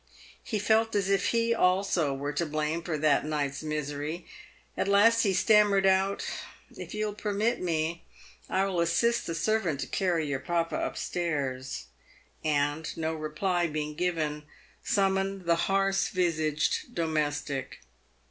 [0.43, 4.25] He felt as if he, also, were to blame for that night's misery.
[4.75, 6.25] At last he stam mered out,"
[6.75, 8.01] If you will permit me
[8.49, 11.83] I will assist the servant to carry your papa up stairs,"
[12.43, 14.45] and, no reply being given,
[14.83, 17.77] summoned the harsh visaged domestic.